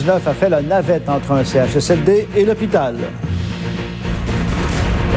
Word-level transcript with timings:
19 0.00 0.28
a 0.28 0.32
fait 0.32 0.48
la 0.48 0.62
navette 0.62 1.08
entre 1.08 1.32
un 1.32 1.42
CHSLD 1.42 2.28
et 2.36 2.44
l'hôpital. 2.44 2.94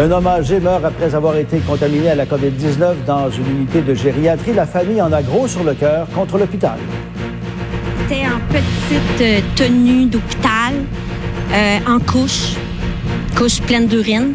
Un 0.02 0.09
homme 0.09 0.26
âgé 0.26 0.59
meurt 0.59 0.84
après 0.84 1.13
avoir 1.13 1.38
été 1.38 1.59
contaminé 1.59 2.09
à 2.09 2.16
la 2.16 2.26
COVID-19 2.26 3.05
dans 3.05 3.30
une 3.30 3.48
unité 3.58 3.84
de 3.84 3.94
gériatrie. 3.94 4.53
La 4.53 4.66
famille 4.66 4.99
en 4.99 5.13
a 5.13 5.22
gros 5.22 5.48
sur 5.48 5.63
le 5.63 5.75
cœur 5.75 6.08
contre 6.16 6.39
l'hôpital. 6.39 6.80
C'était 8.09 8.25
en 8.25 8.39
petite 8.49 9.22
euh, 9.22 9.39
tenue 9.55 10.08
d'hôpital, 10.08 10.73
euh, 11.53 11.77
en 11.88 12.00
couche, 12.00 12.55
couche 13.38 13.61
pleine 13.61 13.86
d'urine. 13.86 14.34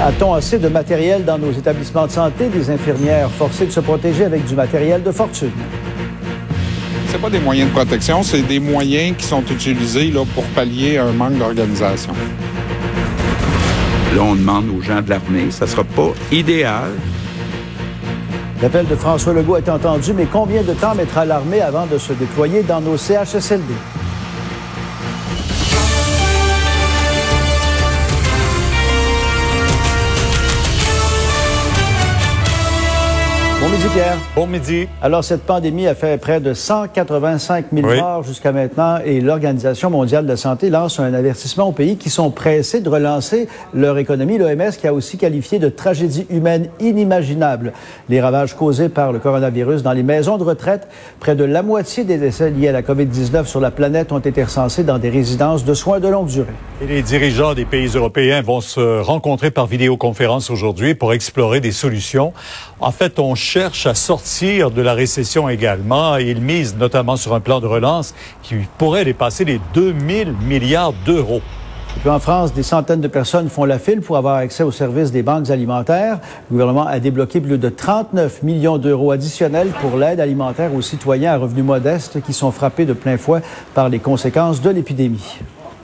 A-t-on 0.00 0.32
assez 0.32 0.58
de 0.58 0.68
matériel 0.68 1.24
dans 1.24 1.38
nos 1.38 1.50
établissements 1.50 2.06
de 2.06 2.12
santé? 2.12 2.48
Des 2.48 2.70
infirmières 2.70 3.32
forcées 3.32 3.66
de 3.66 3.72
se 3.72 3.80
protéger 3.80 4.24
avec 4.26 4.44
du 4.44 4.54
matériel 4.54 5.02
de 5.02 5.10
fortune. 5.10 5.50
C'est 7.08 7.20
pas 7.20 7.30
des 7.30 7.38
moyens 7.38 7.70
de 7.70 7.74
protection, 7.74 8.22
c'est 8.22 8.42
des 8.42 8.60
moyens 8.60 9.16
qui 9.16 9.24
sont 9.24 9.42
utilisés 9.50 10.10
là, 10.10 10.24
pour 10.34 10.44
pallier 10.44 10.98
un 10.98 11.12
manque 11.12 11.38
d'organisation. 11.38 12.12
Là, 14.14 14.22
on 14.22 14.34
demande 14.34 14.68
aux 14.70 14.82
gens 14.82 15.00
de 15.00 15.10
l'armée, 15.10 15.50
ça 15.50 15.66
sera 15.66 15.84
pas 15.84 16.12
idéal. 16.32 16.90
L'appel 18.62 18.86
de 18.86 18.96
François 18.96 19.34
Legault 19.34 19.56
est 19.56 19.68
entendu, 19.68 20.12
mais 20.14 20.26
combien 20.30 20.62
de 20.62 20.72
temps 20.72 20.94
mettra 20.94 21.24
l'armée 21.24 21.60
avant 21.60 21.86
de 21.86 21.98
se 21.98 22.12
déployer 22.14 22.62
dans 22.62 22.80
nos 22.80 22.96
CHSLD? 22.96 23.74
Bon 33.66 33.72
midi, 33.72 33.88
Pierre. 33.92 34.16
Bon 34.36 34.46
midi. 34.46 34.86
Alors, 35.02 35.24
cette 35.24 35.42
pandémie 35.42 35.88
a 35.88 35.96
fait 35.96 36.20
près 36.20 36.38
de 36.38 36.54
185 36.54 37.66
000 37.72 37.84
Oui. 37.88 37.98
morts 38.00 38.22
jusqu'à 38.22 38.52
maintenant 38.52 38.98
et 39.04 39.20
l'Organisation 39.20 39.90
mondiale 39.90 40.22
de 40.22 40.30
la 40.30 40.36
santé 40.36 40.70
lance 40.70 41.00
un 41.00 41.12
avertissement 41.12 41.66
aux 41.66 41.72
pays 41.72 41.96
qui 41.96 42.08
sont 42.08 42.30
pressés 42.30 42.80
de 42.80 42.88
relancer 42.88 43.48
leur 43.74 43.98
économie. 43.98 44.38
L'OMS 44.38 44.70
qui 44.78 44.86
a 44.86 44.94
aussi 44.94 45.18
qualifié 45.18 45.58
de 45.58 45.68
tragédie 45.68 46.28
humaine 46.30 46.68
inimaginable 46.78 47.72
les 48.08 48.20
ravages 48.20 48.54
causés 48.54 48.88
par 48.88 49.10
le 49.10 49.18
coronavirus 49.18 49.82
dans 49.82 49.92
les 49.92 50.04
maisons 50.04 50.38
de 50.38 50.44
retraite. 50.44 50.86
Près 51.18 51.34
de 51.34 51.42
la 51.42 51.64
moitié 51.64 52.04
des 52.04 52.18
décès 52.18 52.50
liés 52.50 52.68
à 52.68 52.72
la 52.72 52.82
COVID-19 52.82 53.46
sur 53.46 53.58
la 53.58 53.72
planète 53.72 54.12
ont 54.12 54.20
été 54.20 54.44
recensés 54.44 54.84
dans 54.84 54.98
des 54.98 55.10
résidences 55.10 55.64
de 55.64 55.74
soins 55.74 55.98
de 55.98 56.06
longue 56.06 56.28
durée. 56.28 56.46
Et 56.82 56.86
les 56.86 57.02
dirigeants 57.02 57.54
des 57.54 57.64
pays 57.64 57.88
européens 57.88 58.42
vont 58.42 58.60
se 58.60 59.00
rencontrer 59.00 59.50
par 59.50 59.66
vidéoconférence 59.66 60.50
aujourd'hui 60.50 60.94
pour 60.94 61.12
explorer 61.12 61.58
des 61.58 61.72
solutions. 61.72 62.32
En 62.78 62.92
fait, 62.92 63.18
on 63.18 63.34
cherche 63.34 63.55
à 63.56 63.94
sortir 63.94 64.70
de 64.70 64.82
la 64.82 64.92
récession 64.92 65.48
également. 65.48 66.16
Ils 66.18 66.42
misent 66.42 66.76
notamment 66.76 67.16
sur 67.16 67.32
un 67.32 67.40
plan 67.40 67.58
de 67.58 67.66
relance 67.66 68.14
qui 68.42 68.56
pourrait 68.76 69.06
dépasser 69.06 69.46
les 69.46 69.60
2000 69.72 70.34
milliards 70.46 70.92
d'euros. 71.06 71.40
En 72.04 72.18
France, 72.18 72.52
des 72.52 72.62
centaines 72.62 73.00
de 73.00 73.08
personnes 73.08 73.48
font 73.48 73.64
la 73.64 73.78
file 73.78 74.02
pour 74.02 74.18
avoir 74.18 74.36
accès 74.36 74.62
aux 74.62 74.70
services 74.70 75.10
des 75.10 75.22
banques 75.22 75.48
alimentaires. 75.48 76.18
Le 76.50 76.52
gouvernement 76.52 76.86
a 76.86 77.00
débloqué 77.00 77.40
plus 77.40 77.56
de 77.56 77.68
39 77.70 78.42
millions 78.42 78.76
d'euros 78.76 79.10
additionnels 79.10 79.68
pour 79.80 79.96
l'aide 79.96 80.20
alimentaire 80.20 80.74
aux 80.74 80.82
citoyens 80.82 81.32
à 81.32 81.38
revenus 81.38 81.64
modestes 81.64 82.22
qui 82.22 82.34
sont 82.34 82.50
frappés 82.50 82.84
de 82.84 82.92
plein 82.92 83.16
fouet 83.16 83.40
par 83.74 83.88
les 83.88 84.00
conséquences 84.00 84.60
de 84.60 84.68
l'épidémie. 84.68 85.38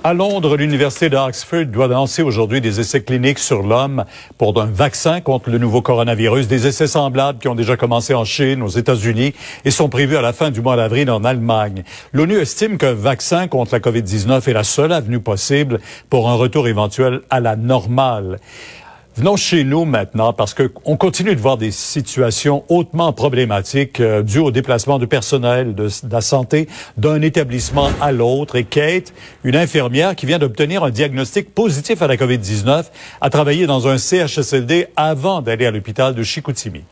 À 0.04 0.14
Londres, 0.14 0.56
l'université 0.56 1.08
d'Oxford 1.08 1.66
doit 1.66 1.86
lancer 1.86 2.22
aujourd'hui 2.22 2.60
des 2.60 2.80
essais 2.80 3.04
cliniques 3.04 3.38
sur 3.38 3.62
l'homme 3.62 4.04
pour 4.36 4.60
un 4.60 4.66
vaccin 4.66 5.20
contre 5.20 5.48
le 5.48 5.58
nouveau 5.58 5.80
coronavirus. 5.80 6.48
Des 6.48 6.66
essais 6.66 6.88
semblables 6.88 7.38
qui 7.38 7.46
ont 7.46 7.54
déjà 7.54 7.76
commencé 7.76 8.12
en 8.12 8.24
Chine, 8.24 8.62
aux 8.62 8.68
États-Unis 8.68 9.32
et 9.64 9.70
sont 9.70 9.88
prévus 9.88 10.16
à 10.16 10.20
la 10.20 10.32
fin 10.32 10.50
du 10.50 10.60
mois 10.60 10.74
d'avril 10.74 11.08
en 11.08 11.22
Allemagne. 11.22 11.84
L'ONU 12.12 12.34
estime 12.38 12.78
qu'un 12.78 12.94
vaccin 12.94 13.46
contre 13.46 13.74
la 13.74 13.78
COVID-19 13.78 14.50
est 14.50 14.52
la 14.52 14.64
seule 14.64 14.90
avenue 14.90 15.20
possible 15.20 15.78
pour 16.10 16.28
un 16.28 16.34
retour 16.34 16.66
éventuel 16.66 17.20
à 17.30 17.38
la 17.38 17.54
normale. 17.54 18.40
Venons 19.14 19.36
chez 19.36 19.62
nous 19.62 19.84
maintenant 19.84 20.32
parce 20.32 20.54
que 20.54 20.72
on 20.86 20.96
continue 20.96 21.34
de 21.34 21.40
voir 21.40 21.58
des 21.58 21.70
situations 21.70 22.64
hautement 22.70 23.12
problématiques 23.12 24.00
euh, 24.00 24.22
dues 24.22 24.38
au 24.38 24.50
déplacement 24.50 24.98
de 24.98 25.04
personnel 25.04 25.74
de, 25.74 25.88
de 25.88 26.12
la 26.12 26.22
santé 26.22 26.66
d'un 26.96 27.20
établissement 27.20 27.90
à 28.00 28.10
l'autre. 28.10 28.56
Et 28.56 28.64
Kate, 28.64 29.12
une 29.44 29.54
infirmière 29.54 30.16
qui 30.16 30.24
vient 30.24 30.38
d'obtenir 30.38 30.82
un 30.82 30.88
diagnostic 30.90 31.54
positif 31.54 32.00
à 32.00 32.06
la 32.06 32.16
COVID-19, 32.16 32.84
a 33.20 33.28
travaillé 33.28 33.66
dans 33.66 33.86
un 33.86 33.98
CHSLD 33.98 34.86
avant 34.96 35.42
d'aller 35.42 35.66
à 35.66 35.70
l'hôpital 35.70 36.14
de 36.14 36.22
Chicoutimi. 36.22 36.82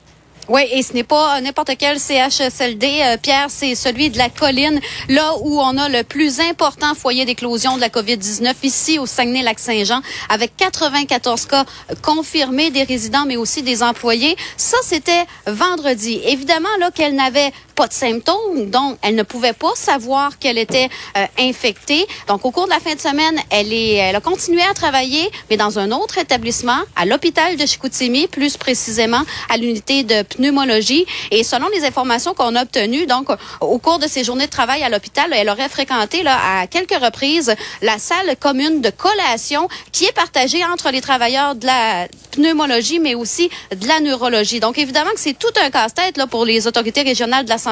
Oui, 0.53 0.63
et 0.73 0.83
ce 0.83 0.95
n'est 0.95 1.05
pas 1.05 1.37
euh, 1.37 1.41
n'importe 1.43 1.71
quel 1.79 2.01
CHSLD, 2.01 3.03
euh, 3.05 3.17
Pierre, 3.23 3.47
c'est 3.51 3.77
celui 3.77 4.11
de 4.11 4.19
la 4.19 4.29
colline, 4.29 4.81
là 5.09 5.35
où 5.43 5.61
on 5.61 5.79
a 5.79 5.89
le 5.89 6.03
plus 6.03 6.41
important 6.41 6.93
foyer 6.97 7.25
d'éclosion 7.25 7.77
de 7.77 7.81
la 7.81 7.89
COVID-19, 7.89 8.55
ici 8.65 8.99
au 8.99 9.07
Saguenay-Lac-Saint-Jean, 9.07 10.01
avec 10.29 10.57
94 10.57 11.47
cas 11.47 11.65
confirmés 12.03 12.73
des 12.73 12.83
résidents, 12.83 13.27
mais 13.29 13.37
aussi 13.37 13.63
des 13.63 13.85
employés. 13.85 14.37
Ça, 14.57 14.77
c'était 14.83 15.25
vendredi. 15.47 16.21
Évidemment, 16.25 16.69
là, 16.81 16.91
qu'elle 16.91 17.15
n'avait 17.15 17.53
de 17.87 17.93
symptômes, 17.93 18.71
donc 18.71 18.99
elle 19.03 19.15
ne 19.15 19.23
pouvait 19.23 19.53
pas 19.53 19.73
savoir 19.75 20.39
qu'elle 20.39 20.59
était 20.59 20.89
euh, 21.17 21.27
infectée. 21.39 22.07
Donc, 22.29 22.45
au 22.45 22.51
cours 22.51 22.67
de 22.67 22.71
la 22.71 22.81
fin 22.81 22.95
de 22.95 23.01
semaine, 23.01 23.39
elle, 23.51 23.73
est, 23.73 23.95
elle 23.95 24.17
a 24.17 24.21
continué 24.21 24.63
à 24.63 24.75
travailler, 24.75 25.31
mais 25.49 25.57
dans 25.57 25.79
un 25.79 25.91
autre 25.93 26.19
établissement, 26.19 26.79
à 26.97 27.05
l'hôpital 27.07 27.57
de 27.57 27.67
Chicoutimi, 27.67 28.27
plus 28.27 28.57
précisément 28.57 29.23
à 29.49 29.57
l'unité 29.57 30.03
de 30.03 30.23
pneumologie. 30.23 31.07
Et 31.31 31.45
selon 31.45 31.69
les 31.75 31.85
informations 31.85 32.35
qu'on 32.35 32.55
a 32.57 32.63
obtenues, 32.63 33.07
donc 33.07 33.29
au 33.61 33.79
cours 33.79 33.99
de 33.99 34.07
ses 34.07 34.25
journées 34.25 34.47
de 34.47 34.51
travail 34.51 34.83
à 34.83 34.89
l'hôpital, 34.89 35.33
elle 35.33 35.49
aurait 35.49 35.69
fréquenté 35.69 36.23
là, 36.23 36.39
à 36.61 36.67
quelques 36.67 36.99
reprises 37.03 37.55
la 37.83 37.99
salle 37.99 38.37
commune 38.39 38.81
de 38.81 38.91
collation 38.91 39.69
qui 39.93 40.05
est 40.05 40.13
partagée 40.13 40.65
entre 40.65 40.91
les 40.91 41.01
travailleurs 41.01 41.55
de 41.55 41.67
la 41.67 42.09
pneumologie, 42.33 43.01
mais 43.01 43.15
aussi 43.15 43.51
de 43.75 43.89
la 43.89 44.01
neurologie. 44.01 44.61
Donc, 44.61 44.79
évidemment 44.79 45.11
que 45.11 45.21
c'est 45.21 45.39
tout 45.39 45.53
un 45.65 45.71
casse-tête 45.71 46.17
là 46.17 46.27
pour 46.27 46.45
les 46.45 46.67
autorités 46.67 47.03
régionales 47.03 47.45
de 47.45 47.51
la 47.51 47.59
santé 47.59 47.70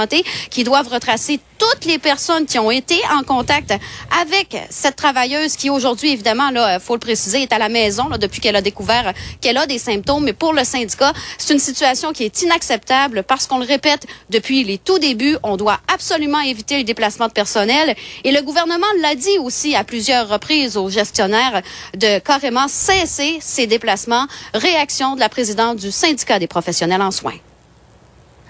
qui 0.51 0.65
doivent 0.65 0.89
retracer 0.89 1.41
toutes 1.59 1.85
les 1.85 1.99
personnes 1.99 2.47
qui 2.47 2.59
ont 2.59 2.71
été 2.71 2.95
en 3.13 3.23
contact 3.23 3.75
avec 4.21 4.57
cette 4.71 4.97
travailleuse 4.97 5.57
qui 5.57 5.71
aujourd'hui, 5.71 6.13
évidemment, 6.13 6.51
là, 6.51 6.79
faut 6.79 6.95
le 6.95 7.01
préciser, 7.01 7.43
est 7.43 7.53
à 7.53 7.59
la 7.59 7.69
maison 7.69 8.09
là, 8.09 8.19
depuis 8.19 8.41
qu'elle 8.41 8.57
a 8.57 8.61
découvert 8.61 9.13
qu'elle 9.41 9.57
a 9.57 9.67
des 9.67 9.79
symptômes. 9.79 10.25
Mais 10.25 10.33
pour 10.33 10.53
le 10.53 10.65
syndicat, 10.65 11.13
c'est 11.37 11.53
une 11.53 11.61
situation 11.61 12.13
qui 12.13 12.25
est 12.25 12.43
inacceptable 12.43 13.23
parce 13.25 13.47
qu'on 13.47 13.59
le 13.59 13.67
répète 13.67 14.07
depuis 14.31 14.65
les 14.65 14.79
tout 14.79 14.99
débuts, 14.99 15.37
on 15.43 15.57
doit 15.57 15.81
absolument 15.93 16.41
éviter 16.41 16.79
le 16.79 16.85
déplacement 16.85 17.27
de 17.27 17.33
personnel. 17.33 17.95
Et 18.25 18.33
le 18.33 18.43
gouvernement 18.43 18.87
l'a 19.01 19.15
dit 19.15 19.39
aussi 19.39 19.75
à 19.75 19.85
plusieurs 19.85 20.29
reprises 20.29 20.77
aux 20.77 20.91
gestionnaires 20.91 21.63
de 21.95 22.19
carrément 22.21 22.69
cesser 22.69 23.39
ces 23.41 23.67
déplacements. 23.67 24.27
Réaction 24.55 25.15
de 25.15 25.21
la 25.21 25.29
présidente 25.29 25.79
du 25.79 25.91
syndicat 25.91 26.39
des 26.39 26.47
professionnels 26.47 27.03
en 27.03 27.11
soins 27.11 27.35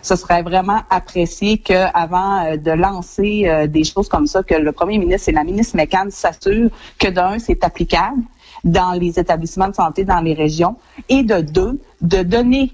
ce 0.03 0.17
serait 0.17 0.43
vraiment 0.43 0.81
apprécié 0.91 1.59
qu'avant 1.59 2.45
euh, 2.45 2.57
de 2.57 2.71
lancer 2.71 3.45
euh, 3.47 3.67
des 3.67 3.85
choses 3.85 4.09
comme 4.09 4.27
ça, 4.27 4.43
que 4.43 4.55
le 4.55 4.73
premier 4.73 4.99
ministre 4.99 5.29
et 5.29 5.33
la 5.33 5.45
ministre 5.45 5.77
McCann 5.77 6.11
s'assurent 6.11 6.71
que 6.99 7.09
d'un, 7.09 7.39
c'est 7.39 7.65
applicable 7.65 8.23
dans 8.65 8.93
les 8.93 9.19
établissements 9.19 9.69
de 9.69 9.75
santé 9.75 10.05
dans 10.05 10.21
les 10.21 10.35
régions 10.35 10.77
et 11.09 11.23
de 11.23 11.41
deux, 11.41 11.81
de 12.01 12.23
donner 12.23 12.73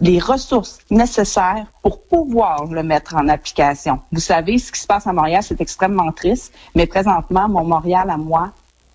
les 0.00 0.18
ressources 0.18 0.78
nécessaires 0.90 1.66
pour 1.82 2.02
pouvoir 2.02 2.66
le 2.66 2.82
mettre 2.82 3.16
en 3.16 3.28
application. 3.28 4.00
Vous 4.12 4.20
savez, 4.20 4.58
ce 4.58 4.70
qui 4.70 4.80
se 4.80 4.86
passe 4.86 5.06
à 5.06 5.12
Montréal, 5.12 5.42
c'est 5.42 5.60
extrêmement 5.60 6.12
triste, 6.12 6.54
mais 6.74 6.86
présentement, 6.86 7.48
mon 7.48 7.64
Montréal 7.64 8.08
à 8.10 8.16
moi, 8.16 8.52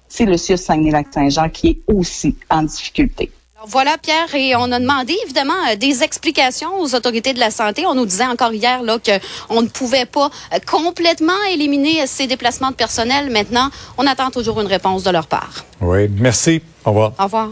c'est 0.07 0.25
le 0.25 0.37
CIUS 0.37 0.57
Saguenay-Lac-Saint-Jean 0.57 1.49
qui 1.49 1.69
est 1.69 1.79
aussi 1.93 2.37
en 2.49 2.63
difficulté. 2.63 3.31
Voilà, 3.65 3.97
Pierre, 3.97 4.35
et 4.35 4.55
on 4.57 4.69
a 4.73 4.79
demandé 4.79 5.15
évidemment 5.23 5.53
euh, 5.71 5.77
des 5.77 6.03
explications 6.03 6.81
aux 6.81 6.95
autorités 6.95 7.33
de 7.33 7.39
la 7.39 7.49
santé. 7.49 7.85
On 7.85 7.95
nous 7.95 8.05
disait 8.05 8.25
encore 8.25 8.51
hier 8.51 8.83
là 8.83 8.97
qu'on 8.99 9.61
ne 9.61 9.67
pouvait 9.67 10.05
pas 10.05 10.29
euh, 10.53 10.57
complètement 10.69 11.31
éliminer 11.49 12.01
euh, 12.01 12.05
ces 12.05 12.27
déplacements 12.27 12.71
de 12.71 12.75
personnel. 12.75 13.31
Maintenant, 13.31 13.69
on 13.97 14.05
attend 14.05 14.31
toujours 14.31 14.59
une 14.59 14.67
réponse 14.67 15.03
de 15.03 15.11
leur 15.11 15.27
part. 15.27 15.63
Oui, 15.79 16.09
merci. 16.09 16.61
Au 16.83 16.89
revoir. 16.89 17.13
Au 17.17 17.23
revoir. 17.23 17.49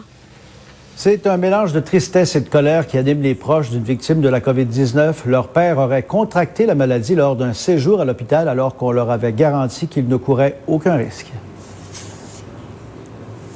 C'est 0.97 1.25
un 1.27 1.37
mélange 1.37 1.71
de 1.71 1.79
tristesse 1.79 2.35
et 2.35 2.41
de 2.41 2.49
colère 2.49 2.87
qui 2.87 2.97
anime 2.97 3.21
les 3.21 3.33
proches 3.33 3.69
d'une 3.69 3.83
victime 3.83 4.19
de 4.19 4.27
la 4.27 4.41
COVID-19. 4.41 5.13
Leur 5.27 5.47
père 5.47 5.77
aurait 5.77 6.03
contracté 6.03 6.65
la 6.65 6.75
maladie 6.75 7.15
lors 7.15 7.37
d'un 7.37 7.53
séjour 7.53 8.01
à 8.01 8.05
l'hôpital 8.05 8.49
alors 8.49 8.75
qu'on 8.75 8.91
leur 8.91 9.09
avait 9.11 9.31
garanti 9.31 9.87
qu'il 9.87 10.09
ne 10.09 10.17
courait 10.17 10.57
aucun 10.67 10.95
risque. 10.95 11.27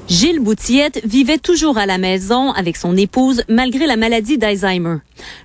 Gilles 0.07 0.40
Boutillette 0.40 1.02
vivait 1.04 1.40
toujours 1.40 1.80
à 1.80 1.88
la 1.88 1.98
maison 1.98 2.52
avec 2.52 2.78
son 2.78 2.96
épouse 2.96 3.44
malgré 3.50 3.88
la 3.88 3.98
maladie 3.98 4.38
d'Alzheimer. 4.38 4.98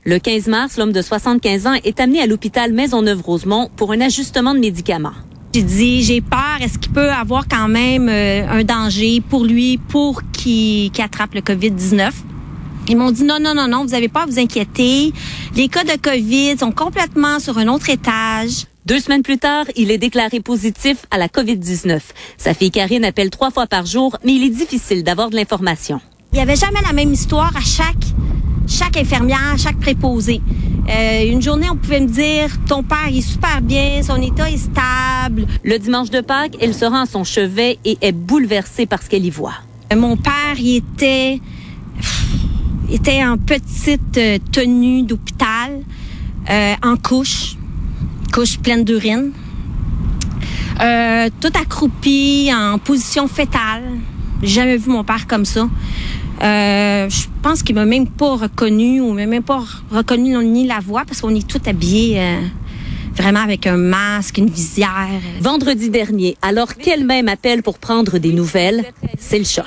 Le 0.04 0.18
15 0.18 0.48
mars, 0.48 0.76
l'homme 0.76 0.92
de 0.92 1.00
75 1.00 1.66
ans 1.66 1.74
est 1.82 1.98
amené 1.98 2.20
à 2.20 2.26
l'hôpital 2.26 2.72
Maisonneuve-Rosemont 2.72 3.70
pour 3.74 3.92
un 3.92 4.02
ajustement 4.02 4.52
de 4.52 4.58
médicaments. 4.58 5.14
J'ai 5.54 5.62
dit, 5.62 6.02
j'ai 6.02 6.20
peur, 6.20 6.58
est-ce 6.60 6.78
qu'il 6.78 6.92
peut 6.92 7.10
avoir 7.10 7.48
quand 7.48 7.68
même 7.68 8.08
euh, 8.10 8.46
un 8.48 8.62
danger 8.62 9.22
pour 9.26 9.44
lui 9.44 9.78
pour 9.78 10.20
qu'il 10.32 10.92
attrape 11.00 11.34
le 11.34 11.40
COVID-19? 11.40 12.10
Ils 12.90 12.96
m'ont 12.96 13.12
dit 13.12 13.22
non, 13.22 13.38
non, 13.40 13.54
non, 13.54 13.68
non, 13.68 13.84
vous 13.84 13.92
n'avez 13.92 14.08
pas 14.08 14.24
à 14.24 14.26
vous 14.26 14.40
inquiéter. 14.40 15.12
Les 15.54 15.68
cas 15.68 15.84
de 15.84 15.96
COVID 15.96 16.58
sont 16.58 16.72
complètement 16.72 17.38
sur 17.38 17.56
un 17.56 17.68
autre 17.68 17.88
étage. 17.88 18.66
Deux 18.84 18.98
semaines 18.98 19.22
plus 19.22 19.38
tard, 19.38 19.66
il 19.76 19.92
est 19.92 19.98
déclaré 19.98 20.40
positif 20.40 21.06
à 21.12 21.16
la 21.16 21.28
COVID-19. 21.28 22.00
Sa 22.36 22.52
fille 22.52 22.72
Karine 22.72 23.04
appelle 23.04 23.30
trois 23.30 23.52
fois 23.52 23.68
par 23.68 23.86
jour, 23.86 24.16
mais 24.24 24.32
il 24.32 24.42
est 24.42 24.50
difficile 24.50 25.04
d'avoir 25.04 25.30
de 25.30 25.36
l'information. 25.36 26.00
Il 26.32 26.36
n'y 26.36 26.42
avait 26.42 26.56
jamais 26.56 26.80
la 26.84 26.92
même 26.92 27.12
histoire 27.12 27.56
à 27.56 27.60
chaque, 27.60 27.94
chaque 28.66 28.96
infirmière, 28.96 29.54
chaque 29.56 29.78
préposé. 29.78 30.40
Euh, 30.88 31.30
une 31.30 31.40
journée, 31.40 31.68
on 31.70 31.76
pouvait 31.76 32.00
me 32.00 32.08
dire, 32.08 32.50
ton 32.66 32.82
père 32.82 33.06
est 33.14 33.20
super 33.20 33.62
bien, 33.62 34.02
son 34.02 34.20
état 34.20 34.50
est 34.50 34.56
stable. 34.56 35.46
Le 35.62 35.78
dimanche 35.78 36.10
de 36.10 36.22
Pâques, 36.22 36.56
elle 36.60 36.74
se 36.74 36.86
rend 36.86 37.02
à 37.02 37.06
son 37.06 37.22
chevet 37.22 37.78
et 37.84 37.98
est 38.00 38.10
bouleversée 38.10 38.86
par 38.86 39.00
ce 39.00 39.08
qu'elle 39.08 39.24
y 39.24 39.30
voit. 39.30 39.54
Euh, 39.92 39.96
mon 39.96 40.16
père, 40.16 40.58
il 40.58 40.78
était, 40.78 41.40
était 42.90 43.24
en 43.24 43.36
petite 43.38 44.18
euh, 44.18 44.38
tenue 44.52 45.02
d'hôpital, 45.02 45.80
en 46.82 46.96
couche 46.96 47.56
couche 48.30 48.58
pleine 48.58 48.84
d'urine. 48.84 49.32
Euh, 50.80 51.28
tout 51.40 51.52
accroupi, 51.60 52.50
en 52.54 52.78
position 52.78 53.28
fétale. 53.28 53.82
Jamais 54.42 54.76
vu 54.76 54.90
mon 54.90 55.04
père 55.04 55.26
comme 55.26 55.44
ça. 55.44 55.68
Euh, 56.42 57.10
je 57.10 57.26
pense 57.42 57.62
qu'il 57.62 57.74
m'a 57.74 57.84
même 57.84 58.06
pas 58.06 58.36
reconnu 58.36 59.00
ou 59.00 59.12
m'a 59.12 59.26
même 59.26 59.42
pas 59.42 59.62
reconnu 59.90 60.34
ni 60.46 60.66
la 60.66 60.78
voix 60.80 61.04
parce 61.06 61.20
qu'on 61.20 61.34
est 61.34 61.46
tout 61.46 61.60
habillés 61.66 62.18
euh, 62.18 62.40
vraiment 63.14 63.40
avec 63.40 63.66
un 63.66 63.76
masque, 63.76 64.38
une 64.38 64.48
visière. 64.48 65.10
Vendredi 65.42 65.90
dernier, 65.90 66.38
alors 66.40 66.74
qu'elle-même 66.76 67.28
appelle 67.28 67.62
pour 67.62 67.78
prendre 67.78 68.16
des 68.16 68.32
nouvelles, 68.32 68.86
c'est 69.18 69.38
le 69.38 69.44
choc. 69.44 69.66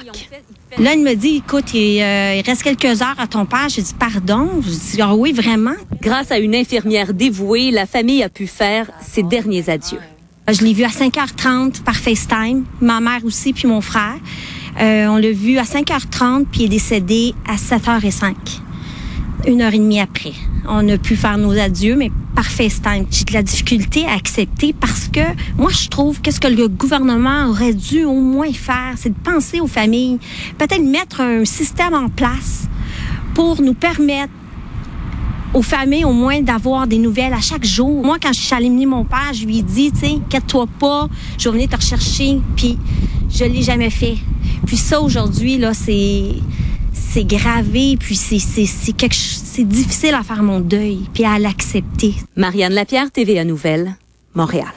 Là, 0.80 0.94
il 0.94 1.04
me 1.04 1.14
dit, 1.14 1.38
écoute, 1.38 1.66
euh, 1.76 2.36
il, 2.38 2.42
reste 2.46 2.64
quelques 2.64 3.02
heures 3.02 3.20
à 3.20 3.28
ton 3.28 3.46
père. 3.46 3.70
J'ai 3.70 3.82
dit, 3.82 3.94
pardon? 3.94 4.50
Je 4.62 4.70
dis, 4.70 5.02
ah 5.02 5.16
oui, 5.16 5.32
vraiment? 5.32 5.76
Grâce 6.02 6.32
à 6.32 6.40
une 6.40 6.56
infirmière 6.56 7.14
dévouée, 7.14 7.72
la 7.72 7.86
famille 7.86 8.24
a 8.24 8.30
pu 8.30 8.48
faire 8.48 8.88
ses 9.02 9.24
derniers 9.24 9.70
adieux. 9.70 10.00
Je 10.52 10.64
l'ai 10.64 10.74
vu 10.74 10.84
à 10.84 10.90
5h30 10.90 11.84
par 11.84 11.96
FaceTime, 11.96 12.66
ma 12.82 13.00
mère 13.00 13.24
aussi, 13.24 13.54
puis 13.54 13.68
mon 13.68 13.82
frère. 13.82 14.16
Euh, 14.80 15.08
on 15.08 15.18
l'a 15.18 15.32
vu 15.32 15.58
à 15.58 15.64
5h30, 15.64 16.46
puis 16.52 16.62
il 16.62 16.66
est 16.66 16.70
décédé 16.70 17.34
à 17.48 17.56
7h05 17.56 18.34
une 19.48 19.62
heure 19.62 19.74
et 19.74 19.80
demie 19.80 20.00
après. 20.00 20.34
On 20.68 20.88
a 20.90 20.98
pu 20.98 21.16
faire 21.16 21.38
nos 21.38 21.58
adieux, 21.58 21.96
mais 21.96 22.12
par 22.36 22.46
FaceTime. 22.46 23.06
J'ai 23.12 23.26
de 23.26 23.34
la 23.34 23.44
difficulté 23.44 24.06
à 24.06 24.14
accepter 24.14 24.74
parce 24.74 25.08
que 25.08 25.22
moi, 25.58 25.72
je 25.72 25.88
trouve 25.88 26.22
qu'est-ce 26.22 26.40
que 26.40 26.48
le 26.48 26.68
gouvernement 26.68 27.48
aurait 27.50 27.74
dû 27.74 28.06
au 28.06 28.20
moins 28.20 28.52
faire, 28.52 28.94
c'est 28.96 29.10
de 29.10 29.20
penser 29.24 29.60
aux 29.60 29.68
familles, 29.68 30.20
peut-être 30.58 30.84
mettre 30.84 31.22
un 31.22 31.46
système 31.46 31.94
en 31.94 32.10
place 32.10 32.68
pour 33.34 33.62
nous 33.62 33.74
permettre 33.74 34.32
aux 35.54 35.62
familles 35.62 36.06
au 36.06 36.14
moins 36.14 36.42
d'avoir 36.42 36.88
des 36.88 36.98
nouvelles 36.98 37.34
à 37.34 37.42
chaque 37.42 37.66
jour. 37.66 38.04
Moi, 38.04 38.18
quand 38.22 38.34
je 38.34 38.40
suis 38.40 38.56
allée 38.56 38.70
mon 38.70 39.06
père, 39.06 39.32
je 39.34 39.46
lui 39.46 39.60
ai 39.60 39.62
dit, 39.62 39.92
tu 39.92 40.00
sais, 40.00 40.08
inquiète-toi 40.08 40.66
pas, 40.80 41.08
je 41.38 41.50
vais 41.50 41.54
venir 41.54 41.70
te 41.70 41.76
rechercher, 41.76 42.42
puis 42.56 42.78
je 43.30 43.46
l'ai 43.46 43.62
jamais 43.62 43.92
fait. 43.92 44.18
Puis 44.66 44.78
ça, 44.78 45.00
aujourd'hui, 45.02 45.58
là, 45.58 45.74
c'est 45.74 46.26
c'est 47.14 47.26
gravé, 47.26 47.96
puis 48.00 48.16
c'est 48.16 48.40
c'est 48.40 49.68
difficile 49.68 50.16
à 50.16 50.24
faire 50.24 50.42
mon 50.42 50.60
deuil, 50.60 51.02
puis 51.14 51.26
à 51.26 51.38
l'accepter. 51.38 52.16
Marianne 52.36 52.74
Lapierre, 52.74 53.12
TVA 53.12 53.44
Nouvelle, 53.44 53.96
Montréal. 54.34 54.74